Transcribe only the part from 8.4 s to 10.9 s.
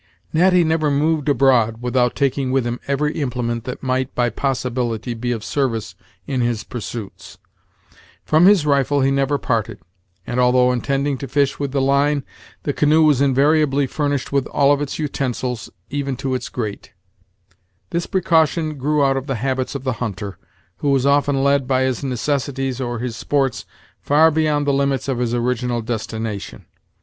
his rifle he never parted; and although